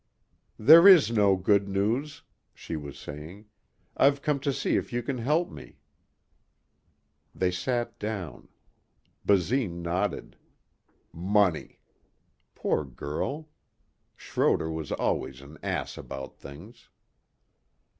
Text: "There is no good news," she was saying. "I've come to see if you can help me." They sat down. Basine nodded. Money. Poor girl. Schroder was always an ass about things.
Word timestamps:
"There 0.57 0.87
is 0.87 1.11
no 1.11 1.35
good 1.35 1.69
news," 1.69 2.23
she 2.55 2.75
was 2.75 2.97
saying. 2.97 3.45
"I've 3.95 4.23
come 4.23 4.39
to 4.39 4.51
see 4.51 4.75
if 4.75 4.91
you 4.91 5.03
can 5.03 5.19
help 5.19 5.51
me." 5.51 5.77
They 7.35 7.51
sat 7.51 7.99
down. 7.99 8.47
Basine 9.27 9.83
nodded. 9.83 10.37
Money. 11.13 11.81
Poor 12.55 12.83
girl. 12.83 13.49
Schroder 14.15 14.71
was 14.71 14.91
always 14.91 15.39
an 15.39 15.59
ass 15.61 15.99
about 15.99 16.35
things. 16.35 16.89